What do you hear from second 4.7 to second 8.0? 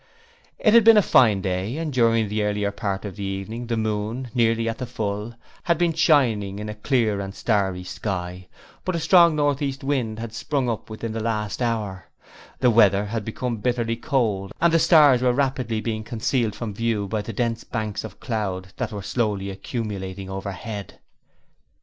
the full, had been shining in a clear and starry